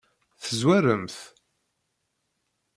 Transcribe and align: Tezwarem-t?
Tezwarem-t? 0.43 1.17